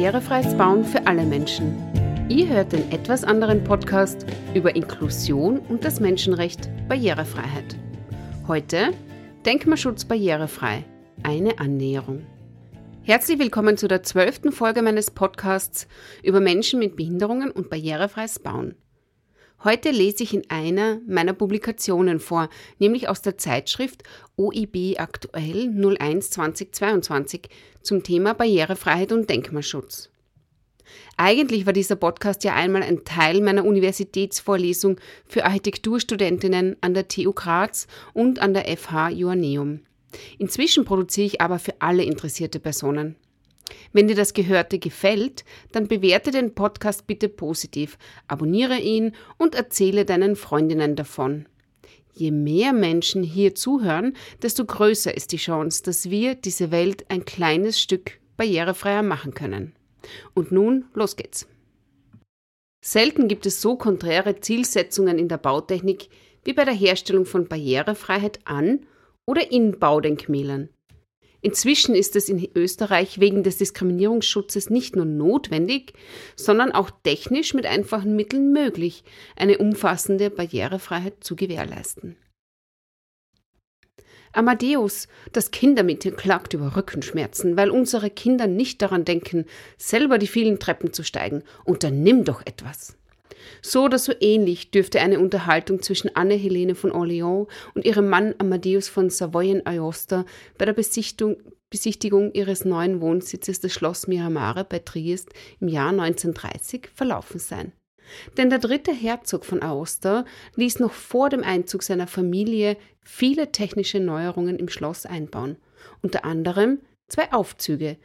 Barrierefreies 0.00 0.56
Bauen 0.56 0.82
für 0.82 1.06
alle 1.06 1.24
Menschen. 1.24 1.76
Ihr 2.30 2.48
hört 2.48 2.72
den 2.72 2.90
etwas 2.90 3.22
anderen 3.22 3.62
Podcast 3.62 4.24
über 4.54 4.74
Inklusion 4.74 5.58
und 5.58 5.84
das 5.84 6.00
Menschenrecht 6.00 6.70
Barrierefreiheit. 6.88 7.76
Heute 8.48 8.92
Denkmalschutz 9.44 10.06
barrierefrei. 10.06 10.86
Eine 11.22 11.58
Annäherung. 11.58 12.24
Herzlich 13.02 13.38
willkommen 13.38 13.76
zu 13.76 13.88
der 13.88 14.02
zwölften 14.02 14.52
Folge 14.52 14.80
meines 14.80 15.10
Podcasts 15.10 15.86
über 16.22 16.40
Menschen 16.40 16.78
mit 16.78 16.96
Behinderungen 16.96 17.50
und 17.50 17.68
barrierefreies 17.68 18.38
Bauen. 18.38 18.76
Heute 19.62 19.90
lese 19.90 20.22
ich 20.22 20.32
in 20.32 20.48
einer 20.48 21.00
meiner 21.06 21.34
Publikationen 21.34 22.18
vor, 22.18 22.48
nämlich 22.78 23.10
aus 23.10 23.20
der 23.20 23.36
Zeitschrift 23.36 24.02
OIB 24.38 24.98
Aktuell 24.98 25.68
01 25.68 26.30
2022 26.30 27.42
zum 27.82 28.02
Thema 28.02 28.32
Barrierefreiheit 28.32 29.12
und 29.12 29.28
Denkmalschutz. 29.28 30.08
Eigentlich 31.18 31.66
war 31.66 31.74
dieser 31.74 31.96
Podcast 31.96 32.42
ja 32.44 32.54
einmal 32.54 32.82
ein 32.82 33.04
Teil 33.04 33.42
meiner 33.42 33.66
Universitätsvorlesung 33.66 34.98
für 35.26 35.44
Architekturstudentinnen 35.44 36.76
an 36.80 36.94
der 36.94 37.08
TU 37.08 37.34
Graz 37.34 37.86
und 38.14 38.38
an 38.38 38.54
der 38.54 38.64
FH 38.64 39.10
Joanneum. 39.10 39.80
Inzwischen 40.38 40.86
produziere 40.86 41.26
ich 41.26 41.40
aber 41.42 41.58
für 41.58 41.74
alle 41.80 42.02
interessierte 42.02 42.60
Personen. 42.60 43.16
Wenn 43.92 44.08
dir 44.08 44.16
das 44.16 44.34
Gehörte 44.34 44.78
gefällt, 44.78 45.44
dann 45.72 45.88
bewerte 45.88 46.30
den 46.30 46.54
Podcast 46.54 47.06
bitte 47.06 47.28
positiv, 47.28 47.98
abonniere 48.28 48.78
ihn 48.78 49.12
und 49.38 49.54
erzähle 49.54 50.04
deinen 50.04 50.36
Freundinnen 50.36 50.96
davon. 50.96 51.46
Je 52.12 52.30
mehr 52.30 52.72
Menschen 52.72 53.22
hier 53.22 53.54
zuhören, 53.54 54.16
desto 54.42 54.64
größer 54.64 55.14
ist 55.16 55.32
die 55.32 55.36
Chance, 55.36 55.82
dass 55.84 56.10
wir 56.10 56.34
diese 56.34 56.70
Welt 56.70 57.10
ein 57.10 57.24
kleines 57.24 57.80
Stück 57.80 58.20
barrierefreier 58.36 59.02
machen 59.02 59.34
können. 59.34 59.74
Und 60.34 60.52
nun, 60.52 60.86
los 60.94 61.16
geht's. 61.16 61.46
Selten 62.82 63.28
gibt 63.28 63.46
es 63.46 63.60
so 63.60 63.76
konträre 63.76 64.40
Zielsetzungen 64.40 65.18
in 65.18 65.28
der 65.28 65.36
Bautechnik 65.36 66.08
wie 66.44 66.54
bei 66.54 66.64
der 66.64 66.74
Herstellung 66.74 67.26
von 67.26 67.46
Barrierefreiheit 67.46 68.40
an 68.44 68.86
oder 69.26 69.52
in 69.52 69.78
Baudenkmälern. 69.78 70.70
Inzwischen 71.42 71.94
ist 71.94 72.16
es 72.16 72.28
in 72.28 72.46
Österreich 72.54 73.18
wegen 73.18 73.42
des 73.42 73.56
Diskriminierungsschutzes 73.58 74.68
nicht 74.68 74.96
nur 74.96 75.06
notwendig, 75.06 75.94
sondern 76.36 76.72
auch 76.72 76.90
technisch 77.02 77.54
mit 77.54 77.66
einfachen 77.66 78.14
Mitteln 78.14 78.52
möglich, 78.52 79.04
eine 79.36 79.58
umfassende 79.58 80.30
Barrierefreiheit 80.30 81.24
zu 81.24 81.36
gewährleisten. 81.36 82.16
Amadeus, 84.32 85.08
das 85.32 85.50
Kindermädchen, 85.50 86.14
klagt 86.14 86.54
über 86.54 86.76
Rückenschmerzen, 86.76 87.56
weil 87.56 87.70
unsere 87.70 88.10
Kinder 88.10 88.46
nicht 88.46 88.80
daran 88.80 89.04
denken, 89.04 89.44
selber 89.76 90.18
die 90.18 90.28
vielen 90.28 90.60
Treppen 90.60 90.92
zu 90.92 91.02
steigen. 91.02 91.42
Unternimm 91.64 92.24
doch 92.24 92.46
etwas. 92.46 92.96
So 93.62 93.84
oder 93.84 93.98
so 93.98 94.12
ähnlich 94.20 94.70
dürfte 94.70 95.00
eine 95.00 95.20
Unterhaltung 95.20 95.82
zwischen 95.82 96.14
Anne-Helene 96.14 96.74
von 96.74 96.92
Orléans 96.92 97.48
und 97.74 97.84
ihrem 97.84 98.08
Mann 98.08 98.34
Amadeus 98.38 98.88
von 98.88 99.10
Savoyen-Aosta 99.10 100.24
bei 100.58 100.64
der 100.64 100.72
Besichtigung, 100.72 101.36
Besichtigung 101.70 102.32
ihres 102.32 102.64
neuen 102.64 103.00
Wohnsitzes, 103.00 103.60
das 103.60 103.72
Schloss 103.72 104.08
Miramare 104.08 104.64
bei 104.64 104.80
Triest, 104.80 105.30
im 105.60 105.68
Jahr 105.68 105.90
1930 105.90 106.88
verlaufen 106.94 107.38
sein. 107.38 107.72
Denn 108.36 108.50
der 108.50 108.58
dritte 108.58 108.92
Herzog 108.92 109.44
von 109.44 109.62
Aosta 109.62 110.24
ließ 110.56 110.80
noch 110.80 110.92
vor 110.92 111.28
dem 111.28 111.44
Einzug 111.44 111.82
seiner 111.82 112.06
Familie 112.06 112.76
viele 113.02 113.52
technische 113.52 114.00
Neuerungen 114.00 114.58
im 114.58 114.68
Schloss 114.68 115.06
einbauen, 115.06 115.56
unter 116.02 116.24
anderem 116.24 116.80
zwei 117.08 117.32
Aufzüge, 117.32 117.96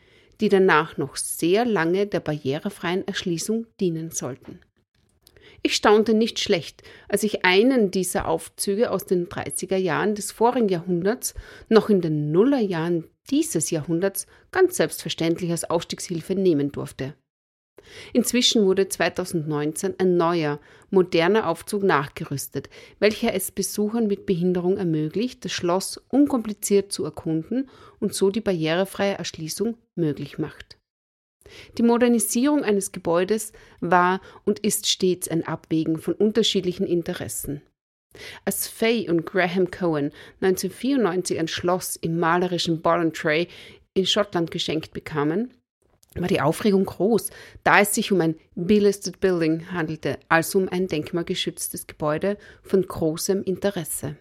die 0.42 0.50
danach 0.50 0.98
noch 0.98 1.16
sehr 1.16 1.66
lange 1.66 2.08
der 2.08 2.20
barrierefreien 2.20 3.08
Erschließung 3.08 3.68
dienen 3.80 4.12
sollten. 4.12 4.60
Ich 5.66 5.76
staunte 5.76 6.14
nicht 6.14 6.38
schlecht, 6.40 6.84
als 7.10 7.24
ich 7.24 7.44
einen 7.44 7.90
dieser 7.90 8.28
Aufzüge 8.28 8.92
aus 8.92 9.08
den 9.08 9.28
30er 9.28 9.78
Jahren 9.78 10.14
des 10.14 10.32
vorigen 10.32 10.70
Jahrhunderts 10.70 11.34
noch 11.70 11.90
in 11.90 12.02
den 12.02 12.32
Nullerjahren 12.32 13.06
dieses 13.32 13.72
Jahrhunderts 13.72 14.28
ganz 14.52 14.78
selbstverständlich 14.78 15.50
als 15.50 15.68
Aufstiegshilfe 15.68 16.36
nehmen 16.36 16.72
durfte. 16.72 17.16
Inzwischen 18.14 18.64
wurde 18.64 18.90
2019 18.90 19.96
ein 19.98 20.18
neuer, 20.18 20.60
moderner 20.92 21.50
Aufzug 21.50 21.82
nachgerüstet, 21.82 22.70
welcher 23.00 23.34
es 23.34 23.50
Besuchern 23.50 24.06
mit 24.06 24.28
Behinderung 24.28 24.78
ermöglicht, 24.78 25.46
das 25.46 25.52
Schloss 25.52 26.00
unkompliziert 26.10 26.92
zu 26.92 27.06
erkunden 27.06 27.72
und 28.00 28.14
so 28.14 28.30
die 28.30 28.42
barrierefreie 28.42 29.18
Erschließung 29.18 29.80
möglich 29.96 30.38
macht. 30.38 30.75
Die 31.78 31.84
Modernisierung 31.84 32.64
eines 32.64 32.92
Gebäudes 32.92 33.54
war 33.80 34.22
und 34.46 34.60
ist 34.60 34.88
stets 34.88 35.28
ein 35.28 35.46
Abwägen 35.46 35.98
von 35.98 36.14
unterschiedlichen 36.14 36.88
Interessen. 36.88 37.62
Als 38.46 38.68
Fay 38.68 39.10
und 39.10 39.26
Graham 39.26 39.72
Cohen 39.72 40.12
1994 40.42 41.40
ein 41.40 41.48
Schloss 41.48 41.96
im 41.98 42.18
malerischen 42.20 42.82
Ballantrae 42.82 43.48
in 43.94 44.06
Schottland 44.06 44.52
geschenkt 44.52 44.94
bekamen, 44.94 45.54
war 46.16 46.28
die 46.28 46.42
Aufregung 46.42 46.86
groß, 46.86 47.30
da 47.64 47.82
es 47.82 47.94
sich 47.94 48.12
um 48.12 48.22
ein 48.22 48.36
B-listed 48.56 49.20
Building 49.20 49.72
handelte, 49.72 50.18
also 50.30 50.60
um 50.60 50.70
ein 50.70 50.88
denkmalgeschütztes 50.88 51.88
Gebäude 51.88 52.38
von 52.64 52.84
großem 52.84 53.44
Interesse. 53.44 54.16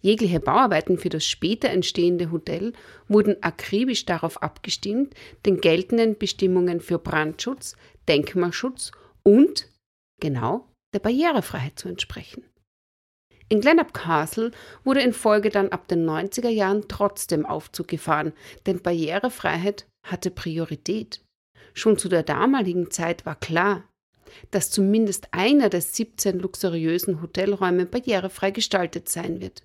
Jegliche 0.00 0.40
Bauarbeiten 0.40 0.98
für 0.98 1.08
das 1.08 1.24
später 1.24 1.70
entstehende 1.70 2.30
Hotel 2.30 2.72
wurden 3.08 3.42
akribisch 3.42 4.04
darauf 4.04 4.42
abgestimmt, 4.42 5.14
den 5.44 5.60
geltenden 5.60 6.16
Bestimmungen 6.18 6.80
für 6.80 6.98
Brandschutz, 6.98 7.76
Denkmalschutz 8.08 8.92
und, 9.22 9.68
genau, 10.20 10.68
der 10.94 11.00
Barrierefreiheit 11.00 11.78
zu 11.78 11.88
entsprechen. 11.88 12.44
In 13.48 13.60
Glenup 13.60 13.94
Castle 13.94 14.50
wurde 14.82 15.02
in 15.02 15.12
Folge 15.12 15.50
dann 15.50 15.68
ab 15.68 15.86
den 15.86 16.04
90er 16.04 16.48
Jahren 16.48 16.88
trotzdem 16.88 17.46
Aufzug 17.46 17.86
gefahren, 17.86 18.32
denn 18.66 18.82
Barrierefreiheit 18.82 19.86
hatte 20.04 20.32
Priorität. 20.32 21.20
Schon 21.72 21.96
zu 21.96 22.08
der 22.08 22.24
damaligen 22.24 22.90
Zeit 22.90 23.24
war 23.24 23.36
klar, 23.36 23.84
dass 24.50 24.70
zumindest 24.70 25.28
einer 25.32 25.68
der 25.68 25.80
17 25.80 26.38
luxuriösen 26.38 27.22
Hotelräume 27.22 27.86
barrierefrei 27.86 28.50
gestaltet 28.50 29.08
sein 29.08 29.40
wird. 29.40 29.62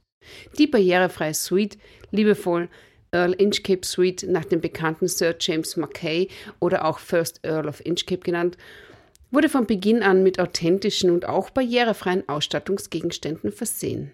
Die 0.58 0.68
barrierefreie 0.68 1.34
Suite, 1.34 1.78
liebevoll 2.12 2.70
Earl 3.12 3.34
Inchcape 3.34 3.86
Suite 3.86 4.24
nach 4.28 4.46
dem 4.46 4.62
bekannten 4.62 5.08
Sir 5.08 5.36
James 5.40 5.76
Mackay 5.76 6.30
oder 6.60 6.86
auch 6.86 7.00
First 7.00 7.42
Earl 7.44 7.68
of 7.68 7.86
Inchcape 7.86 8.22
genannt, 8.22 8.58
wurde 9.32 9.50
von 9.50 9.66
Beginn 9.66 10.04
an 10.04 10.24
mit 10.24 10.40
authentischen 10.40 11.10
und 11.10 11.26
auch 11.26 11.50
barrierefreien 11.50 12.28
Ausstattungsgegenständen 12.28 13.52
versehen. 13.52 14.12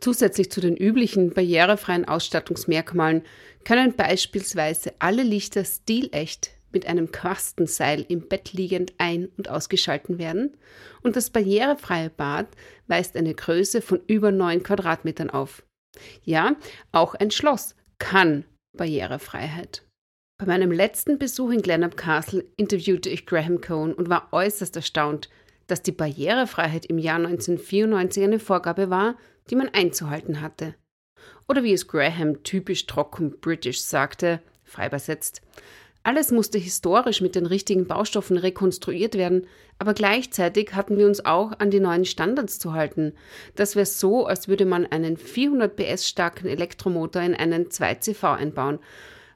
Zusätzlich 0.00 0.50
zu 0.50 0.60
den 0.60 0.76
üblichen 0.76 1.30
barrierefreien 1.30 2.06
Ausstattungsmerkmalen 2.06 3.22
können 3.64 3.94
beispielsweise 3.94 4.92
alle 4.98 5.22
Lichter 5.22 5.64
stilecht 5.64 6.50
mit 6.72 6.86
einem 6.86 7.12
Kastenseil 7.12 8.04
im 8.08 8.28
Bett 8.28 8.52
liegend 8.52 8.92
ein- 8.98 9.30
und 9.36 9.48
ausgeschalten 9.48 10.18
werden 10.18 10.56
und 11.02 11.16
das 11.16 11.30
barrierefreie 11.30 12.10
Bad 12.10 12.48
weist 12.86 13.16
eine 13.16 13.34
Größe 13.34 13.82
von 13.82 14.00
über 14.06 14.32
9 14.32 14.62
Quadratmetern 14.62 15.30
auf. 15.30 15.62
Ja, 16.24 16.56
auch 16.92 17.14
ein 17.14 17.30
Schloss 17.30 17.74
kann 17.98 18.44
Barrierefreiheit. 18.76 19.84
Bei 20.38 20.46
meinem 20.46 20.72
letzten 20.72 21.18
Besuch 21.18 21.50
in 21.50 21.62
Glenup 21.62 21.96
Castle 21.96 22.44
interviewte 22.56 23.08
ich 23.08 23.26
Graham 23.26 23.60
Cohn 23.60 23.92
und 23.92 24.08
war 24.08 24.32
äußerst 24.32 24.74
erstaunt, 24.74 25.28
dass 25.68 25.82
die 25.82 25.92
Barrierefreiheit 25.92 26.86
im 26.86 26.98
Jahr 26.98 27.16
1994 27.16 28.24
eine 28.24 28.38
Vorgabe 28.40 28.90
war, 28.90 29.16
die 29.50 29.56
man 29.56 29.68
einzuhalten 29.68 30.40
hatte. 30.40 30.74
Oder 31.48 31.62
wie 31.62 31.72
es 31.72 31.86
Graham 31.86 32.42
typisch 32.42 32.86
trocken 32.86 33.38
britisch 33.40 33.82
sagte, 33.82 34.42
frei 34.64 34.88
übersetzt, 34.88 35.42
alles 36.04 36.32
musste 36.32 36.58
historisch 36.58 37.20
mit 37.20 37.36
den 37.36 37.46
richtigen 37.46 37.86
Baustoffen 37.86 38.36
rekonstruiert 38.36 39.14
werden, 39.14 39.46
aber 39.78 39.94
gleichzeitig 39.94 40.74
hatten 40.74 40.98
wir 40.98 41.06
uns 41.06 41.24
auch 41.24 41.52
an 41.58 41.70
die 41.70 41.80
neuen 41.80 42.04
Standards 42.04 42.58
zu 42.58 42.72
halten. 42.72 43.12
Das 43.54 43.76
wäre 43.76 43.86
so, 43.86 44.26
als 44.26 44.48
würde 44.48 44.64
man 44.64 44.86
einen 44.86 45.16
400 45.16 45.76
PS 45.76 46.08
starken 46.08 46.48
Elektromotor 46.48 47.22
in 47.22 47.34
einen 47.34 47.66
2CV 47.66 48.34
einbauen. 48.34 48.80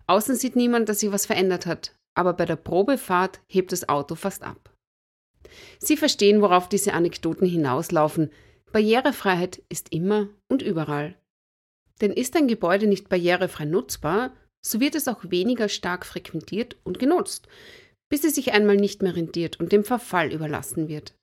Außen 0.09 0.35
sieht 0.35 0.57
niemand, 0.57 0.89
dass 0.89 1.01
sich 1.01 1.13
was 1.13 1.27
verändert 1.27 1.67
hat, 1.67 1.95
aber 2.15 2.33
bei 2.33 2.47
der 2.47 2.57
Probefahrt 2.57 3.41
hebt 3.47 3.71
das 3.71 3.89
Auto 3.89 4.17
fast 4.17 4.43
ab. 4.43 4.73
Sie 5.79 5.97
verstehen, 5.97 6.43
worauf 6.43 6.69
diese 6.69 6.95
Anekdoten 6.95 7.47
hinauslaufen. 7.47 8.31
Barrierefreiheit 8.73 9.63
ist 9.69 9.93
immer 9.93 10.29
und 10.49 10.63
überall. 10.63 11.17
Denn 12.01 12.13
ist 12.13 12.37
ein 12.37 12.49
Gebäude 12.49 12.89
nicht 12.89 13.09
barrierefrei 13.09 13.65
nutzbar, 13.65 14.33
so 14.67 14.81
wird 14.81 14.95
es 14.95 15.09
auch 15.09 15.31
weniger 15.31 15.69
stark 15.69 16.05
frequentiert 16.05 16.77
und 16.85 16.99
genutzt, 16.99 17.47
bis 18.09 18.25
es 18.25 18.35
sich 18.35 18.53
einmal 18.53 18.77
nicht 18.77 19.03
mehr 19.03 19.17
rentiert 19.17 19.61
und 19.61 19.73
dem 19.73 19.85
Verfall 19.85 20.33
überlassen 20.33 20.89
wird. 20.89 21.15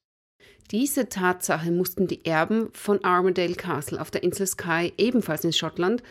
Diese 0.72 1.10
Tatsache 1.10 1.72
mussten 1.72 2.08
die 2.08 2.26
Erben 2.26 2.70
von 2.72 3.04
Armadale 3.04 3.56
Castle 3.56 4.00
auf 4.00 4.12
der 4.12 4.24
Insel 4.24 4.48
Skye, 4.48 4.94
ebenfalls 4.98 5.44
in 5.44 5.54
Schottland, 5.54 6.04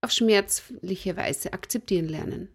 auf 0.00 0.10
schmerzliche 0.10 1.16
Weise 1.16 1.52
akzeptieren 1.52 2.08
lernen. 2.08 2.48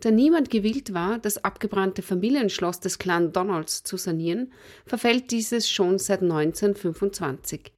Da 0.00 0.10
niemand 0.10 0.50
gewillt 0.50 0.94
war, 0.94 1.18
das 1.18 1.44
abgebrannte 1.44 2.02
Familienschloss 2.02 2.80
des 2.80 2.98
Clan 2.98 3.32
Donalds 3.32 3.82
zu 3.82 3.96
sanieren, 3.96 4.52
verfällt 4.86 5.30
dieses 5.30 5.68
schon 5.68 5.98
seit 5.98 6.22
1925. 6.22 7.72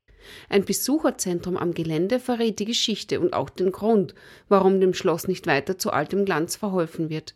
Ein 0.48 0.64
Besucherzentrum 0.64 1.56
am 1.56 1.74
Gelände 1.74 2.20
verrät 2.20 2.58
die 2.58 2.64
Geschichte 2.64 3.20
und 3.20 3.32
auch 3.32 3.50
den 3.50 3.72
Grund, 3.72 4.14
warum 4.48 4.80
dem 4.80 4.94
Schloss 4.94 5.28
nicht 5.28 5.46
weiter 5.46 5.78
zu 5.78 5.90
altem 5.90 6.24
Glanz 6.24 6.56
verholfen 6.56 7.10
wird. 7.10 7.34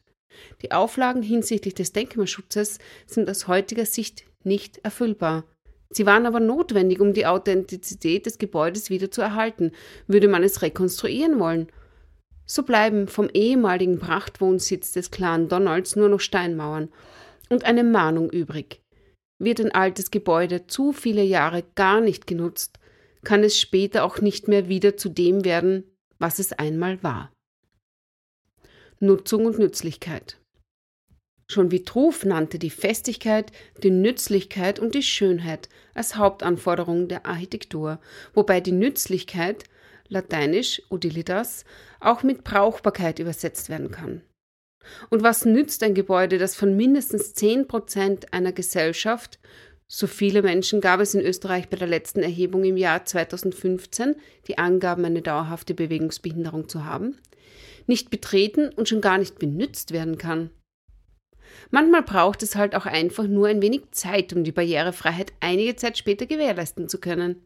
Die 0.63 0.73
Auflagen 0.73 1.23
hinsichtlich 1.23 1.75
des 1.75 1.93
Denkmalschutzes 1.93 2.79
sind 3.07 3.29
aus 3.29 3.49
heutiger 3.49 3.87
Sicht 3.87 4.25
nicht 4.45 4.79
erfüllbar. 4.79 5.45
Sie 5.91 6.07
waren 6.07 6.27
aber 6.27 6.41
notwendig, 6.41 7.01
um 7.01 7.13
die 7.13 7.27
Authentizität 7.27 8.27
des 8.27 8.39
Gebäudes 8.39 8.91
wieder 8.91 9.11
zu 9.11 9.23
erhalten, 9.23 9.73
würde 10.07 10.29
man 10.29 10.45
es 10.45 10.63
rekonstruieren 10.63 11.41
wollen. 11.41 11.69
So 12.47 12.63
bleiben 12.65 13.07
vom 13.07 13.29
ehemaligen 13.33 13.99
Prachtwohnsitz 13.99 14.93
des 14.93 15.11
Clan 15.11 15.49
Donalds 15.49 15.97
nur 15.97 16.09
noch 16.09 16.21
Steinmauern 16.21 16.89
und 17.49 17.65
eine 17.65 17.85
Mahnung 17.85 18.31
übrig. 18.31 18.81
Wird 19.39 19.61
ein 19.61 19.73
altes 19.73 20.11
Gebäude 20.11 20.67
zu 20.67 20.93
viele 20.93 21.23
Jahre 21.23 21.65
gar 21.75 22.01
nicht 22.01 22.27
genutzt, 22.27 22.80
kann 23.23 23.45
es 23.45 23.59
später 23.59 24.05
auch 24.05 24.21
nicht 24.21 24.49
mehr 24.49 24.69
wieder 24.69 24.97
zu 24.97 25.09
dem 25.09 25.45
werden, 25.45 25.85
was 26.19 26.39
es 26.39 26.53
einmal 26.53 27.03
war. 27.03 27.33
Nutzung 28.99 29.47
und 29.47 29.59
Nützlichkeit. 29.59 30.39
Schon 31.51 31.73
Vitruv 31.73 32.25
nannte 32.25 32.59
die 32.61 32.71
Festigkeit, 32.71 33.51
die 33.83 33.91
Nützlichkeit 33.91 34.79
und 34.79 34.95
die 34.95 35.03
Schönheit 35.03 35.69
als 35.95 36.17
Hauptanforderungen 36.17 37.09
der 37.09 37.27
Architektur, 37.27 37.99
wobei 38.35 38.61
die 38.61 38.73
Nützlichkeit, 38.73 39.65
lateinisch 40.09 40.83
utilitas, 40.91 41.65
auch 41.99 42.23
mit 42.23 42.45
Brauchbarkeit 42.45 43.19
übersetzt 43.19 43.69
werden 43.69 43.91
kann. 43.91 44.23
Und 45.09 45.23
was 45.23 45.45
nützt 45.45 45.83
ein 45.83 45.95
Gebäude, 45.95 46.39
das 46.39 46.55
von 46.55 46.77
mindestens 46.77 47.35
10 47.35 47.67
Prozent 47.67 48.33
einer 48.33 48.53
Gesellschaft 48.53 49.41
so 49.93 50.07
viele 50.07 50.43
Menschen 50.43 50.81
gab 50.81 51.01
es 51.01 51.15
in 51.15 51.21
Österreich 51.21 51.69
bei 51.69 51.77
der 51.77 51.89
letzten 51.89 52.23
Erhebung 52.23 52.63
im 52.63 52.77
Jahr 52.77 53.05
2015, 53.05 54.15
die 54.47 54.57
angaben, 54.57 55.05
eine 55.05 55.21
dauerhafte 55.21 55.75
Bewegungsbehinderung 55.75 56.69
zu 56.69 56.85
haben, 56.85 57.19
nicht 57.89 58.09
betreten 58.09 58.69
und 58.69 58.89
schon 58.89 59.01
gar 59.01 59.19
nicht 59.19 59.41
benützt 59.41 59.93
werden 59.93 60.17
kann. 60.17 60.51
Manchmal 61.73 62.05
braucht 62.05 62.45
es 62.45 62.55
halt 62.55 62.77
auch 62.77 62.87
einfach 62.87 63.27
nur 63.27 63.49
ein 63.49 63.63
wenig 63.63 63.91
Zeit, 63.91 64.33
um 64.33 64.45
die 64.45 64.53
Barrierefreiheit 64.53 65.33
einige 65.41 65.75
Zeit 65.75 65.99
später 65.99 66.27
gewährleisten 66.27 66.89
zu 66.89 67.01
können. 67.01 67.45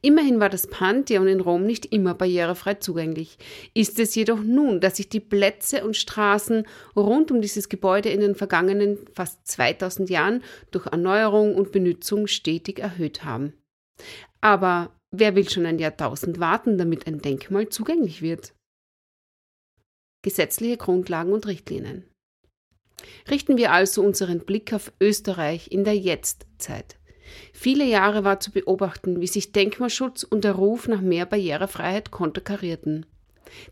Immerhin 0.00 0.40
war 0.40 0.48
das 0.48 0.66
Pantheon 0.66 1.28
in 1.28 1.40
Rom 1.40 1.64
nicht 1.64 1.86
immer 1.86 2.14
barrierefrei 2.14 2.74
zugänglich. 2.74 3.38
Ist 3.74 3.98
es 3.98 4.14
jedoch 4.14 4.40
nun, 4.40 4.80
dass 4.80 4.96
sich 4.96 5.08
die 5.08 5.20
Plätze 5.20 5.84
und 5.84 5.96
Straßen 5.96 6.66
rund 6.96 7.30
um 7.30 7.40
dieses 7.40 7.68
Gebäude 7.68 8.08
in 8.08 8.20
den 8.20 8.34
vergangenen 8.34 8.98
fast 9.12 9.46
2000 9.46 10.10
Jahren 10.10 10.42
durch 10.70 10.86
Erneuerung 10.86 11.54
und 11.54 11.72
Benutzung 11.72 12.26
stetig 12.26 12.78
erhöht 12.78 13.24
haben. 13.24 13.54
Aber 14.40 14.94
wer 15.10 15.34
will 15.34 15.48
schon 15.48 15.66
ein 15.66 15.78
Jahrtausend 15.78 16.40
warten, 16.40 16.78
damit 16.78 17.06
ein 17.06 17.20
Denkmal 17.20 17.68
zugänglich 17.68 18.22
wird? 18.22 18.54
Gesetzliche 20.22 20.76
Grundlagen 20.76 21.32
und 21.32 21.46
Richtlinien. 21.46 22.04
Richten 23.30 23.56
wir 23.56 23.72
also 23.72 24.02
unseren 24.02 24.40
Blick 24.40 24.72
auf 24.72 24.92
Österreich 25.00 25.70
in 25.70 25.84
der 25.84 25.96
Jetztzeit. 25.96 26.97
Viele 27.52 27.84
Jahre 27.84 28.24
war 28.24 28.40
zu 28.40 28.50
beobachten, 28.50 29.20
wie 29.20 29.26
sich 29.26 29.52
Denkmalschutz 29.52 30.22
und 30.22 30.44
der 30.44 30.52
Ruf 30.52 30.88
nach 30.88 31.00
mehr 31.00 31.26
Barrierefreiheit 31.26 32.10
konterkarierten. 32.10 33.06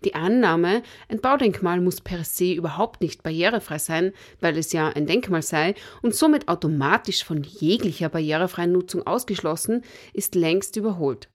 Die 0.05 0.15
Annahme, 0.15 0.83
ein 1.09 1.21
Baudenkmal 1.21 1.81
muss 1.81 2.01
per 2.01 2.25
se 2.25 2.53
überhaupt 2.53 3.01
nicht 3.01 3.23
barrierefrei 3.23 3.79
sein, 3.79 4.13
weil 4.41 4.57
es 4.57 4.73
ja 4.73 4.89
ein 4.89 5.07
Denkmal 5.07 5.43
sei 5.43 5.75
und 6.03 6.15
somit 6.15 6.49
automatisch 6.49 7.25
von 7.25 7.43
jeglicher 7.43 8.09
barrierefreien 8.09 8.73
Nutzung 8.73 9.07
ausgeschlossen, 9.07 9.83
ist 10.13 10.35
längst 10.35 10.77
überholt. 10.77 11.29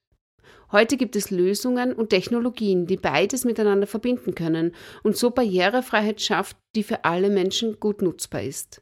Heute 0.71 0.95
gibt 0.95 1.17
es 1.17 1.31
Lösungen 1.31 1.91
und 1.91 2.11
Technologien, 2.11 2.87
die 2.87 2.95
beides 2.95 3.43
miteinander 3.43 3.87
verbinden 3.87 4.35
können 4.35 4.73
und 5.03 5.17
so 5.17 5.29
Barrierefreiheit 5.29 6.21
schafft, 6.21 6.55
die 6.75 6.83
für 6.83 7.03
alle 7.03 7.29
Menschen 7.29 7.79
gut 7.79 8.01
nutzbar 8.01 8.43
ist. 8.43 8.81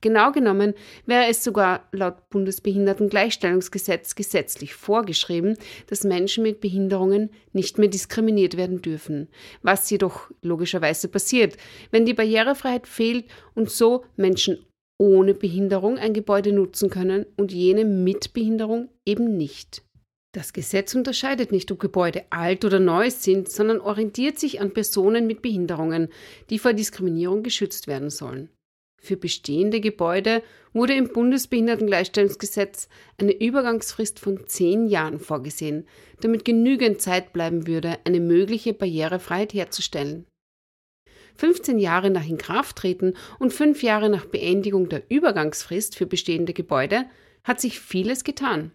Genau 0.00 0.30
genommen 0.30 0.74
wäre 1.06 1.26
es 1.28 1.42
sogar 1.42 1.88
laut 1.90 2.28
Bundesbehindertengleichstellungsgesetz 2.30 4.14
gesetzlich 4.14 4.74
vorgeschrieben, 4.74 5.56
dass 5.88 6.04
Menschen 6.04 6.44
mit 6.44 6.60
Behinderungen 6.60 7.30
nicht 7.52 7.78
mehr 7.78 7.88
diskriminiert 7.88 8.56
werden 8.56 8.80
dürfen, 8.80 9.28
was 9.62 9.90
jedoch 9.90 10.30
logischerweise 10.40 11.08
passiert, 11.08 11.56
wenn 11.90 12.06
die 12.06 12.14
Barrierefreiheit 12.14 12.86
fehlt 12.86 13.24
und 13.54 13.70
so 13.70 14.04
Menschen 14.16 14.64
ohne 14.98 15.34
Behinderung 15.34 15.98
ein 15.98 16.12
Gebäude 16.12 16.52
nutzen 16.52 16.90
können 16.90 17.26
und 17.36 17.52
jene 17.52 17.84
mit 17.84 18.32
Behinderung 18.32 18.90
eben 19.04 19.36
nicht. 19.36 19.82
Das 20.32 20.52
Gesetz 20.52 20.94
unterscheidet 20.94 21.52
nicht, 21.52 21.72
ob 21.72 21.80
Gebäude 21.80 22.24
alt 22.30 22.64
oder 22.64 22.78
neu 22.78 23.10
sind, 23.10 23.48
sondern 23.48 23.80
orientiert 23.80 24.38
sich 24.38 24.60
an 24.60 24.72
Personen 24.72 25.26
mit 25.26 25.42
Behinderungen, 25.42 26.08
die 26.50 26.58
vor 26.58 26.74
Diskriminierung 26.74 27.42
geschützt 27.42 27.86
werden 27.86 28.10
sollen. 28.10 28.50
Für 29.00 29.16
bestehende 29.16 29.80
Gebäude 29.80 30.42
wurde 30.72 30.94
im 30.94 31.08
Bundesbehindertengleichstellungsgesetz 31.08 32.88
eine 33.16 33.32
Übergangsfrist 33.32 34.18
von 34.18 34.46
zehn 34.46 34.88
Jahren 34.88 35.20
vorgesehen, 35.20 35.86
damit 36.20 36.44
genügend 36.44 37.00
Zeit 37.00 37.32
bleiben 37.32 37.66
würde, 37.66 37.98
eine 38.04 38.20
mögliche 38.20 38.74
Barrierefreiheit 38.74 39.54
herzustellen. 39.54 40.26
15 41.36 41.78
Jahre 41.78 42.10
nach 42.10 42.26
Inkrafttreten 42.26 43.16
und 43.38 43.52
fünf 43.52 43.84
Jahre 43.84 44.08
nach 44.08 44.26
Beendigung 44.26 44.88
der 44.88 45.08
Übergangsfrist 45.08 45.96
für 45.96 46.06
bestehende 46.06 46.52
Gebäude 46.52 47.04
hat 47.44 47.60
sich 47.60 47.78
vieles 47.78 48.24
getan. 48.24 48.72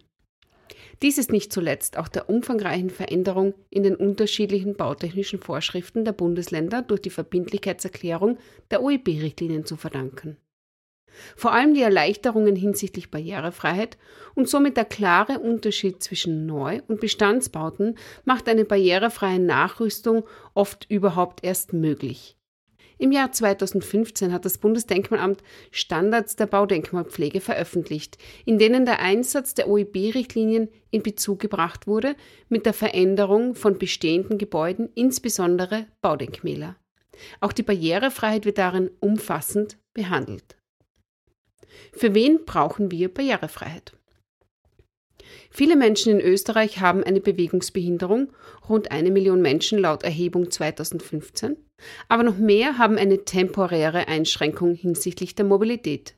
Dies 1.04 1.18
ist 1.18 1.30
nicht 1.30 1.52
zuletzt 1.52 1.98
auch 1.98 2.08
der 2.08 2.30
umfangreichen 2.30 2.88
Veränderung 2.88 3.52
in 3.68 3.82
den 3.82 3.94
unterschiedlichen 3.94 4.74
bautechnischen 4.74 5.38
Vorschriften 5.38 6.06
der 6.06 6.12
Bundesländer 6.12 6.80
durch 6.80 7.02
die 7.02 7.10
Verbindlichkeitserklärung 7.10 8.38
der 8.70 8.82
OEB-Richtlinien 8.82 9.66
zu 9.66 9.76
verdanken. 9.76 10.38
Vor 11.36 11.52
allem 11.52 11.74
die 11.74 11.82
Erleichterungen 11.82 12.56
hinsichtlich 12.56 13.10
Barrierefreiheit 13.10 13.98
und 14.34 14.48
somit 14.48 14.78
der 14.78 14.86
klare 14.86 15.40
Unterschied 15.40 16.02
zwischen 16.02 16.46
Neu- 16.46 16.80
und 16.88 17.00
Bestandsbauten 17.00 17.98
macht 18.24 18.48
eine 18.48 18.64
barrierefreie 18.64 19.40
Nachrüstung 19.40 20.24
oft 20.54 20.90
überhaupt 20.90 21.44
erst 21.44 21.74
möglich. 21.74 22.38
Im 22.98 23.12
Jahr 23.12 23.32
2015 23.32 24.32
hat 24.32 24.44
das 24.44 24.58
Bundesdenkmalamt 24.58 25.42
Standards 25.70 26.36
der 26.36 26.46
Baudenkmalpflege 26.46 27.40
veröffentlicht, 27.40 28.18
in 28.44 28.58
denen 28.58 28.84
der 28.84 29.00
Einsatz 29.00 29.54
der 29.54 29.68
OEB-Richtlinien 29.68 30.68
in 30.90 31.02
Bezug 31.02 31.40
gebracht 31.40 31.86
wurde 31.86 32.14
mit 32.48 32.66
der 32.66 32.74
Veränderung 32.74 33.54
von 33.54 33.78
bestehenden 33.78 34.38
Gebäuden, 34.38 34.90
insbesondere 34.94 35.86
Baudenkmäler. 36.02 36.76
Auch 37.40 37.52
die 37.52 37.62
Barrierefreiheit 37.62 38.44
wird 38.44 38.58
darin 38.58 38.90
umfassend 39.00 39.78
behandelt. 39.92 40.56
Für 41.92 42.14
wen 42.14 42.44
brauchen 42.44 42.90
wir 42.90 43.12
Barrierefreiheit? 43.12 43.92
Viele 45.56 45.76
Menschen 45.76 46.18
in 46.18 46.20
Österreich 46.20 46.80
haben 46.80 47.04
eine 47.04 47.20
Bewegungsbehinderung, 47.20 48.32
rund 48.68 48.90
eine 48.90 49.12
Million 49.12 49.40
Menschen 49.40 49.78
laut 49.78 50.02
Erhebung 50.02 50.50
2015, 50.50 51.56
aber 52.08 52.24
noch 52.24 52.38
mehr 52.38 52.76
haben 52.76 52.98
eine 52.98 53.24
temporäre 53.24 54.08
Einschränkung 54.08 54.74
hinsichtlich 54.74 55.36
der 55.36 55.44
Mobilität. 55.44 56.16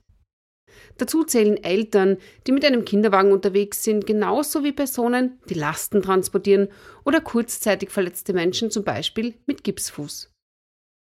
Dazu 0.97 1.23
zählen 1.23 1.63
Eltern, 1.63 2.17
die 2.47 2.53
mit 2.53 2.65
einem 2.65 2.87
Kinderwagen 2.87 3.31
unterwegs 3.31 3.85
sind, 3.85 4.07
genauso 4.07 4.65
wie 4.65 4.73
Personen, 4.73 5.39
die 5.51 5.55
Lasten 5.55 6.01
transportieren 6.01 6.69
oder 7.05 7.21
kurzzeitig 7.21 7.91
verletzte 7.91 8.33
Menschen, 8.33 8.71
zum 8.71 8.85
Beispiel 8.85 9.35
mit 9.45 9.65
Gipsfuß. 9.65 10.33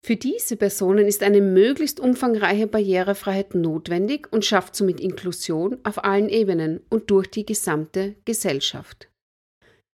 Für 0.02 0.16
diese 0.16 0.57
Personen 0.57 1.07
ist 1.07 1.23
eine 1.23 1.42
möglichst 1.42 2.00
umfangreiche 2.00 2.66
Barrierefreiheit 2.66 3.54
notwendig 3.54 4.33
und 4.33 4.45
schafft 4.45 4.75
somit 4.75 4.99
Inklusion 4.99 5.78
auf 5.85 6.02
allen 6.04 6.30
Ebenen 6.30 6.80
und 6.88 7.11
durch 7.11 7.30
die 7.30 7.45
gesamte 7.45 8.16
Gesellschaft. 8.25 9.09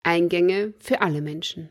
Eingänge 0.06 0.74
für 0.80 1.02
alle 1.02 1.22
Menschen. 1.22 1.70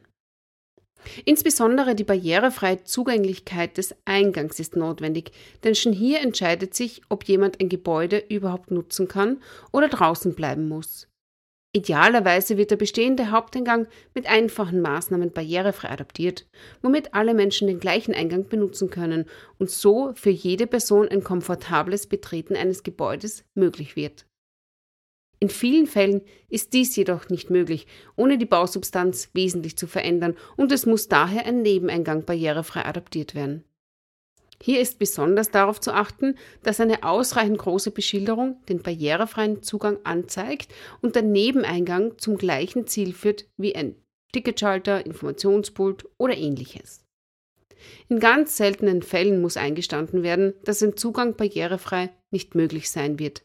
Insbesondere 1.25 1.95
die 1.95 2.05
barrierefreie 2.05 2.85
Zugänglichkeit 2.85 3.77
des 3.77 3.95
Eingangs 4.05 4.61
ist 4.61 4.77
notwendig, 4.77 5.33
denn 5.65 5.75
schon 5.75 5.93
hier 5.93 6.21
entscheidet 6.21 6.75
sich, 6.75 7.03
ob 7.09 7.25
jemand 7.25 7.61
ein 7.61 7.69
Gebäude 7.69 8.19
überhaupt 8.19 8.71
nutzen 8.71 9.09
kann 9.09 9.43
oder 9.73 9.89
draußen 9.89 10.35
bleiben 10.35 10.69
muss. 10.69 11.09
Idealerweise 11.75 12.59
wird 12.59 12.71
der 12.71 12.77
bestehende 12.77 13.31
Haupteingang 13.31 13.87
mit 14.15 14.27
einfachen 14.27 14.83
Maßnahmen 14.83 15.33
barrierefrei 15.33 15.89
adaptiert, 15.89 16.47
womit 16.83 17.15
alle 17.15 17.33
Menschen 17.33 17.67
den 17.67 17.81
gleichen 17.81 18.15
Eingang 18.15 18.47
benutzen 18.47 18.91
können 18.91 19.25
und 19.59 19.71
so 19.71 20.13
für 20.15 20.31
jede 20.31 20.67
Person 20.67 21.09
ein 21.09 21.25
komfortables 21.25 22.09
Betreten 22.09 22.57
eines 22.57 22.83
Gebäudes 22.83 23.45
möglich 23.55 23.97
wird. 23.97 24.27
In 25.39 25.49
vielen 25.49 25.87
Fällen 25.87 26.21
ist 26.51 26.75
dies 26.75 26.95
jedoch 26.95 27.31
nicht 27.31 27.49
möglich, 27.49 27.87
ohne 28.17 28.37
die 28.37 28.47
Bausubstanz 28.47 29.31
wesentlich 29.33 29.77
zu 29.77 29.87
verändern, 29.87 30.37
und 30.57 30.71
es 30.73 30.85
muss 30.85 31.09
daher 31.09 31.47
ein 31.47 31.63
Nebeneingang 31.63 32.27
barrierefrei 32.27 32.85
adaptiert 32.85 33.35
werden. 33.35 33.65
Hier 34.65 34.81
ist 34.81 35.01
besonders 35.01 35.51
darauf 35.51 35.81
zu 35.81 35.93
achten, 35.93 36.37
dass 36.63 36.79
eine 36.79 37.03
ausreichend 37.03 37.59
große 37.59 37.91
Beschilderung 37.91 38.63
den 38.69 38.81
barrierefreien 38.81 39.65
Zugang 39.65 39.99
anzeigt 40.05 40.73
und 41.01 41.17
der 41.17 41.23
Nebeneingang 41.23 42.17
zum 42.19 42.37
gleichen 42.37 42.87
Ziel 42.87 43.13
führt 43.13 43.47
wie 43.57 43.75
ein 43.75 43.97
Ticketschalter, 44.33 45.05
Informationspult 45.05 46.09
oder 46.17 46.37
ähnliches. 46.37 47.05
In 48.09 48.21
ganz 48.21 48.57
seltenen 48.57 49.03
Fällen 49.03 49.43
muss 49.43 49.57
eingestanden 49.57 50.23
werden, 50.23 50.55
dass 50.63 50.81
ein 50.81 50.97
Zugang 50.97 51.35
barrierefrei 51.35 52.11
nicht 52.31 52.55
möglich 52.55 52.89
sein 52.89 53.19
wird. 53.19 53.43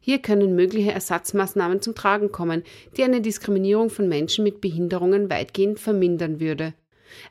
Hier 0.00 0.18
können 0.18 0.56
mögliche 0.56 0.90
Ersatzmaßnahmen 0.90 1.80
zum 1.80 1.94
Tragen 1.94 2.32
kommen, 2.32 2.64
die 2.96 3.04
eine 3.04 3.20
Diskriminierung 3.20 3.88
von 3.88 4.08
Menschen 4.08 4.42
mit 4.42 4.60
Behinderungen 4.60 5.30
weitgehend 5.30 5.78
vermindern 5.78 6.40
würde. 6.40 6.74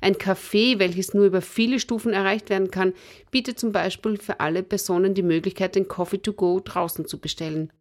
Ein 0.01 0.15
Café, 0.15 0.79
welches 0.79 1.13
nur 1.13 1.25
über 1.25 1.41
viele 1.41 1.79
Stufen 1.79 2.13
erreicht 2.13 2.50
werden 2.50 2.71
kann, 2.71 2.93
bietet 3.31 3.59
zum 3.59 3.71
Beispiel 3.71 4.17
für 4.17 4.39
alle 4.39 4.63
Personen 4.63 5.13
die 5.13 5.24
Möglichkeit, 5.24 5.75
den 5.75 5.88
Coffee 5.88 6.21
to 6.21 6.33
go 6.33 6.59
draußen 6.63 7.05
zu 7.05 7.19
bestellen. 7.19 7.71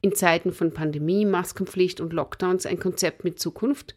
In 0.00 0.14
Zeiten 0.14 0.52
von 0.52 0.72
Pandemie, 0.72 1.24
Maskenpflicht 1.24 2.00
und 2.00 2.12
Lockdowns 2.12 2.66
ein 2.66 2.78
Konzept 2.78 3.24
mit 3.24 3.38
Zukunft? 3.38 3.96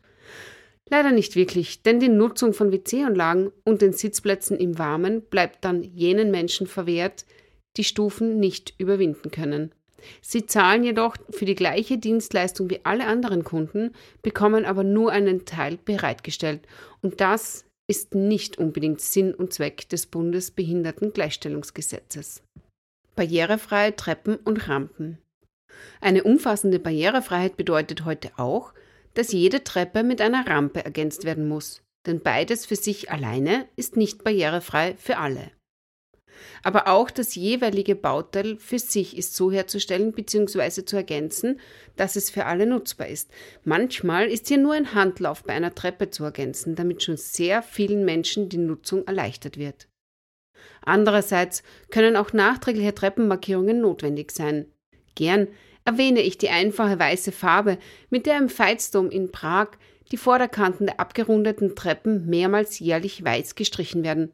Leider 0.89 1.12
nicht 1.12 1.36
wirklich, 1.36 1.81
denn 1.81 2.00
die 2.00 2.10
Nutzung 2.10 2.53
von 2.53 2.72
WC-Anlagen 2.72 3.51
und 3.63 3.81
den 3.81 3.93
Sitzplätzen 3.93 4.57
im 4.57 4.77
Warmen 4.77 5.22
bleibt 5.22 5.63
dann 5.63 5.81
jenen 5.81 6.29
Menschen 6.29 6.67
verwehrt, 6.67 7.25
die 7.77 7.83
Stufen 7.83 8.39
nicht 8.39 8.74
überwinden 8.77 9.31
können. 9.31 9.74
Sie 10.22 10.45
zahlen 10.45 10.83
jedoch 10.83 11.15
für 11.29 11.45
die 11.45 11.55
gleiche 11.55 11.98
Dienstleistung 11.98 12.69
wie 12.69 12.81
alle 12.83 13.05
anderen 13.05 13.43
Kunden, 13.43 13.91
bekommen 14.22 14.65
aber 14.65 14.83
nur 14.83 15.12
einen 15.12 15.45
Teil 15.45 15.79
bereitgestellt. 15.83 16.62
Und 17.01 17.22
das 17.22 17.65
ist 17.88 18.13
nicht 18.15 18.57
unbedingt 18.57 19.01
Sinn 19.01 19.33
und 19.33 19.53
Zweck 19.53 19.89
des 19.89 20.05
Bundesbehindertengleichstellungsgesetzes. 20.07 22.41
Barrierefreie 23.15 23.95
Treppen 23.95 24.38
und 24.38 24.67
Rampen. 24.69 25.19
Eine 26.01 26.24
umfassende 26.24 26.79
Barrierefreiheit 26.79 27.57
bedeutet 27.57 28.05
heute 28.05 28.31
auch, 28.38 28.74
dass 29.13 29.31
jede 29.31 29.63
Treppe 29.63 30.01
mit 30.03 30.22
einer 30.22 30.48
Rampe 30.48 30.83
ergänzt 30.83 31.24
werden 31.24 31.48
muss, 31.48 31.83
denn 32.05 32.22
beides 32.22 32.65
für 32.65 32.75
sich 32.75 33.12
alleine 33.12 33.67
ist 33.75 33.95
nicht 33.95 34.24
barrierefrei 34.24 34.95
für 34.98 35.17
alle. 35.17 35.51
Aber 36.63 36.87
auch 36.87 37.11
das 37.11 37.35
jeweilige 37.35 37.95
Bauteil 37.95 38.57
für 38.57 38.79
sich 38.79 39.17
ist 39.17 39.35
so 39.35 39.51
herzustellen 39.51 40.11
bzw. 40.13 40.85
zu 40.85 40.95
ergänzen, 40.95 41.59
dass 41.95 42.15
es 42.15 42.29
für 42.29 42.45
alle 42.45 42.65
nutzbar 42.65 43.07
ist. 43.07 43.29
Manchmal 43.63 44.27
ist 44.27 44.47
hier 44.47 44.57
nur 44.57 44.73
ein 44.73 44.93
Handlauf 44.93 45.43
bei 45.43 45.53
einer 45.53 45.75
Treppe 45.75 46.09
zu 46.09 46.23
ergänzen, 46.23 46.75
damit 46.75 47.03
schon 47.03 47.17
sehr 47.17 47.61
vielen 47.61 48.05
Menschen 48.05 48.49
die 48.49 48.57
Nutzung 48.57 49.05
erleichtert 49.07 49.57
wird. 49.57 49.87
Andererseits 50.81 51.63
können 51.89 52.15
auch 52.15 52.33
nachträgliche 52.33 52.93
Treppenmarkierungen 52.93 53.81
notwendig 53.81 54.31
sein. 54.31 54.65
Gern 55.15 55.47
erwähne 55.85 56.21
ich 56.21 56.37
die 56.37 56.49
einfache 56.49 56.99
weiße 56.99 57.31
Farbe, 57.31 57.77
mit 58.09 58.25
der 58.25 58.37
im 58.37 58.49
Veitsdom 58.49 59.09
in 59.09 59.31
Prag 59.31 59.69
die 60.11 60.17
Vorderkanten 60.17 60.85
der 60.87 60.99
abgerundeten 60.99 61.75
Treppen 61.75 62.27
mehrmals 62.27 62.79
jährlich 62.79 63.23
weiß 63.23 63.55
gestrichen 63.55 64.03
werden. 64.03 64.31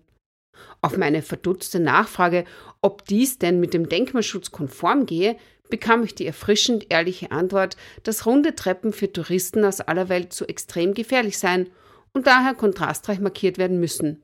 Auf 0.82 0.98
meine 0.98 1.22
verdutzte 1.22 1.80
Nachfrage, 1.80 2.46
ob 2.82 3.06
dies 3.06 3.38
denn 3.40 3.60
mit 3.60 3.74
dem 3.74 3.90
Denkmalschutz 3.90 4.52
konform 4.52 5.06
gehe, 5.06 5.36
bekam 5.70 6.04
ich 6.04 6.16
die 6.16 6.26
erfrischend 6.26 6.88
ehrliche 6.90 7.32
Antwort, 7.32 7.78
dass 8.04 8.26
runde 8.26 8.56
Treppen 8.56 8.94
für 8.94 9.12
Touristen 9.12 9.64
aus 9.64 9.82
aller 9.82 10.10
Welt 10.10 10.34
so 10.34 10.46
extrem 10.46 10.94
gefährlich 10.94 11.38
seien 11.38 11.70
und 12.14 12.28
daher 12.28 12.56
kontrastreich 12.56 13.20
markiert 13.20 13.58
werden 13.58 13.80
müssen. 13.80 14.24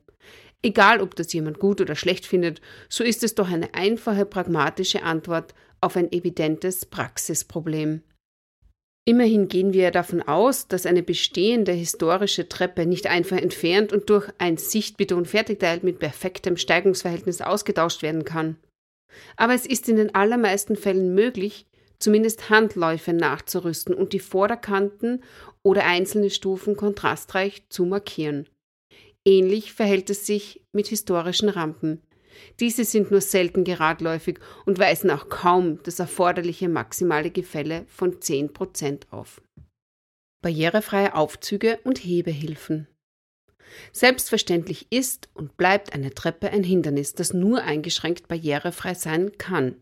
Egal, 0.62 1.00
ob 1.00 1.14
das 1.14 1.32
jemand 1.32 1.58
gut 1.60 1.80
oder 1.80 1.94
schlecht 1.94 2.26
findet, 2.26 2.60
so 2.88 3.04
ist 3.04 3.22
es 3.22 3.34
doch 3.34 3.48
eine 3.48 3.74
einfache, 3.74 4.26
pragmatische 4.26 5.02
Antwort 5.02 5.54
auf 5.80 5.96
ein 5.96 6.10
evidentes 6.10 6.86
Praxisproblem. 6.86 8.02
Immerhin 9.08 9.46
gehen 9.46 9.72
wir 9.72 9.92
davon 9.92 10.20
aus, 10.20 10.66
dass 10.66 10.84
eine 10.84 11.04
bestehende 11.04 11.70
historische 11.70 12.48
Treppe 12.48 12.86
nicht 12.86 13.06
einfach 13.06 13.36
entfernt 13.36 13.92
und 13.92 14.10
durch 14.10 14.28
ein 14.38 14.56
Sichtbeton-Fertigteil 14.56 15.78
mit 15.82 16.00
perfektem 16.00 16.56
Steigungsverhältnis 16.56 17.40
ausgetauscht 17.40 18.02
werden 18.02 18.24
kann. 18.24 18.56
Aber 19.36 19.54
es 19.54 19.64
ist 19.64 19.88
in 19.88 19.94
den 19.94 20.12
allermeisten 20.16 20.74
Fällen 20.74 21.14
möglich, 21.14 21.66
zumindest 22.00 22.50
Handläufe 22.50 23.12
nachzurüsten 23.12 23.94
und 23.94 24.12
die 24.12 24.18
Vorderkanten 24.18 25.22
oder 25.62 25.84
einzelne 25.84 26.30
Stufen 26.30 26.76
kontrastreich 26.76 27.62
zu 27.68 27.86
markieren. 27.86 28.48
Ähnlich 29.24 29.72
verhält 29.72 30.10
es 30.10 30.26
sich 30.26 30.62
mit 30.72 30.88
historischen 30.88 31.48
Rampen. 31.48 32.02
Diese 32.60 32.84
sind 32.84 33.10
nur 33.10 33.20
selten 33.20 33.64
geradläufig 33.64 34.38
und 34.64 34.78
weisen 34.78 35.10
auch 35.10 35.28
kaum 35.28 35.82
das 35.82 35.98
erforderliche 35.98 36.68
maximale 36.68 37.30
Gefälle 37.30 37.84
von 37.88 38.14
10% 38.20 39.10
auf. 39.10 39.42
Barrierefreie 40.42 41.14
Aufzüge 41.14 41.78
und 41.84 41.98
Hebehilfen. 41.98 42.86
Selbstverständlich 43.92 44.86
ist 44.90 45.28
und 45.34 45.56
bleibt 45.56 45.92
eine 45.92 46.14
Treppe 46.14 46.50
ein 46.50 46.62
Hindernis, 46.62 47.14
das 47.14 47.32
nur 47.32 47.62
eingeschränkt 47.62 48.28
barrierefrei 48.28 48.94
sein 48.94 49.36
kann. 49.38 49.76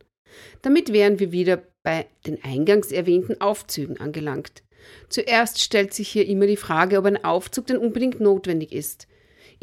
Damit 0.62 0.92
wären 0.92 1.18
wir 1.18 1.32
wieder 1.32 1.62
bei 1.82 2.06
den 2.26 2.42
eingangs 2.42 2.92
erwähnten 2.92 3.40
Aufzügen 3.40 4.00
angelangt. 4.00 4.62
Zuerst 5.08 5.62
stellt 5.62 5.94
sich 5.94 6.08
hier 6.08 6.26
immer 6.26 6.46
die 6.46 6.56
Frage, 6.56 6.98
ob 6.98 7.06
ein 7.06 7.24
Aufzug 7.24 7.66
denn 7.66 7.78
unbedingt 7.78 8.20
notwendig 8.20 8.72
ist. 8.72 9.06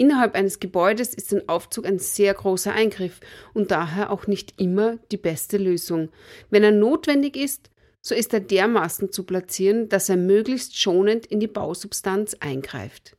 Innerhalb 0.01 0.33
eines 0.33 0.59
Gebäudes 0.59 1.13
ist 1.13 1.31
ein 1.31 1.47
Aufzug 1.47 1.85
ein 1.85 1.99
sehr 1.99 2.33
großer 2.33 2.73
Eingriff 2.73 3.19
und 3.53 3.69
daher 3.69 4.09
auch 4.09 4.25
nicht 4.25 4.59
immer 4.59 4.97
die 5.11 5.17
beste 5.17 5.57
Lösung. 5.57 6.09
Wenn 6.49 6.63
er 6.63 6.71
notwendig 6.71 7.37
ist, 7.37 7.69
so 8.01 8.15
ist 8.15 8.33
er 8.33 8.39
dermaßen 8.39 9.11
zu 9.11 9.27
platzieren, 9.27 9.89
dass 9.89 10.09
er 10.09 10.17
möglichst 10.17 10.75
schonend 10.75 11.27
in 11.27 11.39
die 11.39 11.45
Bausubstanz 11.45 12.35
eingreift. 12.39 13.15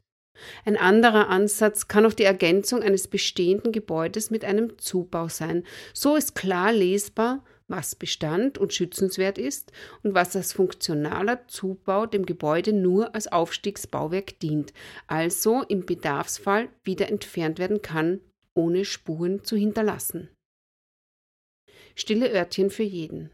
Ein 0.65 0.77
anderer 0.77 1.29
Ansatz 1.29 1.87
kann 1.87 2.05
auch 2.05 2.15
die 2.15 2.25
Ergänzung 2.25 2.83
eines 2.83 3.07
bestehenden 3.07 3.71
Gebäudes 3.71 4.33
mit 4.33 4.45
einem 4.45 4.77
Zubau 4.77 5.29
sein. 5.29 5.63
So 5.95 6.17
ist 6.17 6.35
klar 6.35 6.73
lesbar, 6.73 7.45
was 7.73 7.97
Bestand 7.97 8.59
und 8.59 8.73
schützenswert 8.73 9.39
ist 9.39 9.73
und 10.05 10.15
was 10.15 10.37
als 10.37 10.53
funktionaler 10.53 11.49
Zubau 11.49 12.07
dem 12.07 12.25
Gebäude 12.25 12.73
nur 12.73 13.15
als 13.17 13.27
Aufstiegsbauwerk 13.27 14.39
dient, 14.39 14.73
also 15.09 15.63
im 15.63 15.85
Bedarfsfall 15.85 16.69
wieder 16.85 17.09
entfernt 17.09 17.59
werden 17.59 17.83
kann, 17.83 18.21
ohne 18.55 18.85
Spuren 18.85 19.43
zu 19.43 19.57
hinterlassen. 19.57 20.29
Stille 21.97 22.31
Örtchen 22.33 22.71
für 22.71 22.85
jeden. 22.85 23.31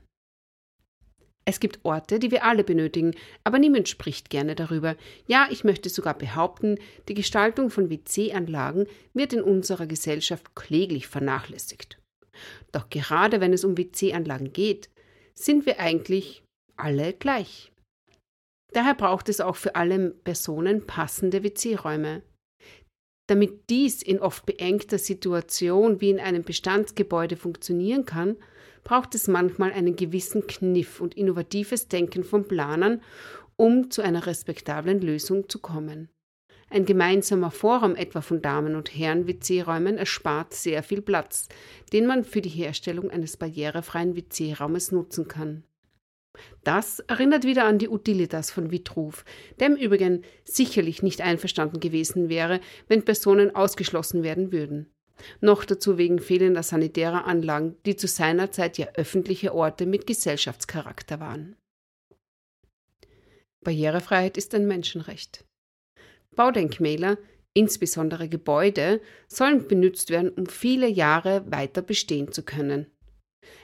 Es 1.44 1.60
gibt 1.60 1.80
Orte, 1.82 2.18
die 2.18 2.30
wir 2.30 2.44
alle 2.44 2.62
benötigen, 2.62 3.14
aber 3.42 3.58
niemand 3.58 3.88
spricht 3.88 4.28
gerne 4.28 4.54
darüber. 4.54 4.96
Ja, 5.26 5.48
ich 5.50 5.64
möchte 5.64 5.88
sogar 5.88 6.12
behaupten, 6.12 6.78
die 7.08 7.14
Gestaltung 7.14 7.70
von 7.70 7.88
WC-Anlagen 7.88 8.86
wird 9.14 9.32
in 9.32 9.40
unserer 9.40 9.86
Gesellschaft 9.86 10.54
kläglich 10.54 11.06
vernachlässigt. 11.06 11.98
Doch 12.72 12.88
gerade 12.90 13.40
wenn 13.40 13.52
es 13.52 13.64
um 13.64 13.76
WC-Anlagen 13.76 14.52
geht, 14.52 14.90
sind 15.34 15.66
wir 15.66 15.80
eigentlich 15.80 16.42
alle 16.76 17.12
gleich. 17.12 17.72
Daher 18.72 18.94
braucht 18.94 19.28
es 19.28 19.40
auch 19.40 19.56
für 19.56 19.74
alle 19.74 20.10
Personen 20.10 20.86
passende 20.86 21.42
WC-Räume. 21.42 22.22
Damit 23.28 23.68
dies 23.70 24.02
in 24.02 24.20
oft 24.20 24.46
beengter 24.46 24.98
Situation 24.98 26.00
wie 26.00 26.10
in 26.10 26.20
einem 26.20 26.44
Bestandsgebäude 26.44 27.36
funktionieren 27.36 28.04
kann, 28.04 28.36
braucht 28.84 29.14
es 29.14 29.28
manchmal 29.28 29.72
einen 29.72 29.96
gewissen 29.96 30.46
Kniff 30.46 31.00
und 31.00 31.14
innovatives 31.14 31.88
Denken 31.88 32.24
von 32.24 32.48
Planern, 32.48 33.02
um 33.56 33.90
zu 33.90 34.02
einer 34.02 34.26
respektablen 34.26 35.00
Lösung 35.00 35.48
zu 35.48 35.58
kommen. 35.58 36.08
Ein 36.70 36.84
gemeinsamer 36.84 37.50
Forum 37.50 37.96
etwa 37.96 38.20
von 38.20 38.42
Damen- 38.42 38.76
und 38.76 38.94
Herren-WC-Räumen 38.94 39.96
erspart 39.96 40.52
sehr 40.52 40.82
viel 40.82 41.00
Platz, 41.00 41.48
den 41.92 42.06
man 42.06 42.24
für 42.24 42.42
die 42.42 42.50
Herstellung 42.50 43.10
eines 43.10 43.38
barrierefreien 43.38 44.14
WC-Raumes 44.16 44.92
nutzen 44.92 45.28
kann. 45.28 45.64
Das 46.64 47.00
erinnert 47.00 47.44
wieder 47.44 47.64
an 47.64 47.78
die 47.78 47.88
Utilitas 47.88 48.50
von 48.50 48.70
Vitruv, 48.70 49.24
der 49.58 49.68
im 49.68 49.76
Übrigen 49.76 50.22
sicherlich 50.44 51.02
nicht 51.02 51.22
einverstanden 51.22 51.80
gewesen 51.80 52.28
wäre, 52.28 52.60
wenn 52.86 53.04
Personen 53.04 53.54
ausgeschlossen 53.54 54.22
werden 54.22 54.52
würden. 54.52 54.92
Noch 55.40 55.64
dazu 55.64 55.98
wegen 55.98 56.20
fehlender 56.20 56.62
sanitärer 56.62 57.24
Anlagen, 57.24 57.76
die 57.86 57.96
zu 57.96 58.06
seiner 58.06 58.52
Zeit 58.52 58.78
ja 58.78 58.88
öffentliche 58.94 59.54
Orte 59.54 59.86
mit 59.86 60.06
Gesellschaftscharakter 60.06 61.18
waren. 61.18 61.56
Barrierefreiheit 63.64 64.36
ist 64.36 64.54
ein 64.54 64.68
Menschenrecht. 64.68 65.47
Baudenkmäler, 66.38 67.18
insbesondere 67.52 68.28
Gebäude, 68.28 69.00
sollen 69.26 69.66
benutzt 69.66 70.10
werden, 70.10 70.30
um 70.30 70.46
viele 70.46 70.86
Jahre 70.86 71.44
weiter 71.50 71.82
bestehen 71.82 72.30
zu 72.30 72.44
können. 72.44 72.86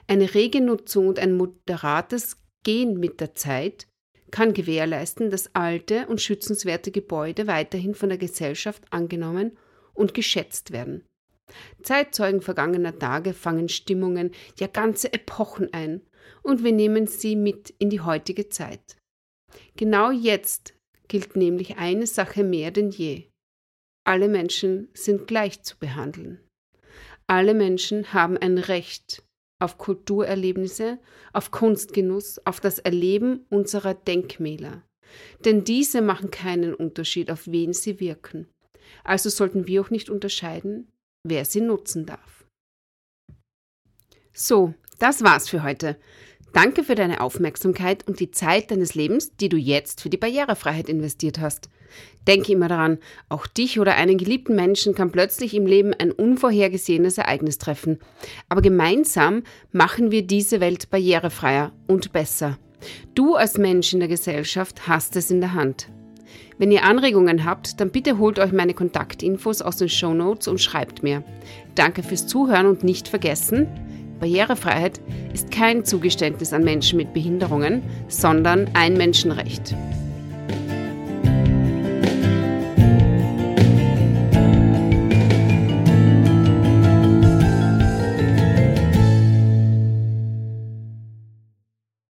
Eine 0.08 0.34
rege 0.34 0.60
Nutzung 0.60 1.06
und 1.06 1.20
ein 1.20 1.36
moderates 1.36 2.42
Gehen 2.64 2.98
mit 2.98 3.20
der 3.20 3.34
Zeit 3.34 3.86
kann 4.32 4.54
gewährleisten, 4.54 5.30
dass 5.30 5.54
alte 5.54 6.08
und 6.08 6.20
schützenswerte 6.20 6.90
Gebäude 6.90 7.46
weiterhin 7.46 7.94
von 7.94 8.08
der 8.08 8.18
Gesellschaft 8.18 8.82
angenommen 8.90 9.56
und 9.92 10.12
geschätzt 10.12 10.72
werden. 10.72 11.04
Zeitzeugen 11.84 12.40
vergangener 12.40 12.98
Tage 12.98 13.34
fangen 13.34 13.68
Stimmungen, 13.68 14.32
ja 14.58 14.66
ganze 14.66 15.12
Epochen 15.12 15.72
ein, 15.72 16.00
und 16.42 16.64
wir 16.64 16.72
nehmen 16.72 17.06
sie 17.06 17.36
mit 17.36 17.70
in 17.78 17.90
die 17.90 18.00
heutige 18.00 18.48
Zeit. 18.48 18.96
Genau 19.76 20.10
jetzt 20.10 20.74
gilt 21.08 21.36
nämlich 21.36 21.76
eine 21.76 22.06
Sache 22.06 22.44
mehr 22.44 22.70
denn 22.70 22.90
je. 22.90 23.28
Alle 24.06 24.28
Menschen 24.28 24.88
sind 24.94 25.26
gleich 25.26 25.62
zu 25.62 25.78
behandeln. 25.78 26.40
Alle 27.26 27.54
Menschen 27.54 28.12
haben 28.12 28.36
ein 28.36 28.58
Recht 28.58 29.22
auf 29.62 29.78
Kulturerlebnisse, 29.78 30.98
auf 31.32 31.50
Kunstgenuss, 31.50 32.38
auf 32.44 32.60
das 32.60 32.78
Erleben 32.78 33.46
unserer 33.48 33.94
Denkmäler. 33.94 34.82
Denn 35.44 35.64
diese 35.64 36.02
machen 36.02 36.30
keinen 36.30 36.74
Unterschied, 36.74 37.30
auf 37.30 37.46
wen 37.46 37.72
sie 37.72 38.00
wirken. 38.00 38.48
Also 39.04 39.30
sollten 39.30 39.66
wir 39.66 39.80
auch 39.80 39.90
nicht 39.90 40.10
unterscheiden, 40.10 40.90
wer 41.26 41.44
sie 41.44 41.60
nutzen 41.60 42.04
darf. 42.04 42.44
So, 44.34 44.74
das 44.98 45.22
war's 45.22 45.48
für 45.48 45.62
heute. 45.62 45.96
Danke 46.54 46.84
für 46.84 46.94
deine 46.94 47.20
Aufmerksamkeit 47.20 48.06
und 48.06 48.20
die 48.20 48.30
Zeit 48.30 48.70
deines 48.70 48.94
Lebens, 48.94 49.36
die 49.36 49.48
du 49.48 49.56
jetzt 49.56 50.00
für 50.00 50.08
die 50.08 50.16
Barrierefreiheit 50.16 50.88
investiert 50.88 51.40
hast. 51.40 51.68
Denke 52.28 52.52
immer 52.52 52.68
daran, 52.68 52.98
auch 53.28 53.48
dich 53.48 53.80
oder 53.80 53.96
einen 53.96 54.18
geliebten 54.18 54.54
Menschen 54.54 54.94
kann 54.94 55.10
plötzlich 55.10 55.52
im 55.54 55.66
Leben 55.66 55.92
ein 55.94 56.12
unvorhergesehenes 56.12 57.18
Ereignis 57.18 57.58
treffen. 57.58 57.98
Aber 58.48 58.62
gemeinsam 58.62 59.42
machen 59.72 60.12
wir 60.12 60.24
diese 60.24 60.60
Welt 60.60 60.90
barrierefreier 60.90 61.72
und 61.88 62.12
besser. 62.12 62.56
Du 63.16 63.34
als 63.34 63.58
Mensch 63.58 63.92
in 63.92 63.98
der 63.98 64.08
Gesellschaft 64.08 64.86
hast 64.86 65.16
es 65.16 65.32
in 65.32 65.40
der 65.40 65.54
Hand. 65.54 65.88
Wenn 66.56 66.70
ihr 66.70 66.84
Anregungen 66.84 67.44
habt, 67.44 67.80
dann 67.80 67.90
bitte 67.90 68.18
holt 68.18 68.38
euch 68.38 68.52
meine 68.52 68.74
Kontaktinfos 68.74 69.60
aus 69.60 69.76
den 69.76 69.88
Show 69.88 70.14
Notes 70.14 70.46
und 70.46 70.60
schreibt 70.60 71.02
mir. 71.02 71.24
Danke 71.74 72.04
fürs 72.04 72.28
Zuhören 72.28 72.66
und 72.66 72.84
nicht 72.84 73.08
vergessen, 73.08 73.66
Barrierefreiheit 74.20 75.00
ist 75.32 75.50
kein 75.50 75.84
Zugeständnis 75.84 76.52
an 76.52 76.64
Menschen 76.64 76.96
mit 76.96 77.12
Behinderungen, 77.12 77.82
sondern 78.08 78.70
ein 78.74 78.96
Menschenrecht. 78.96 79.74